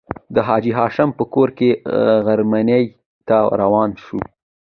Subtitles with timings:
[0.35, 1.69] د حاجي هاشم په کور کې
[2.25, 2.83] غرمنۍ
[3.27, 4.21] ته روان شوو.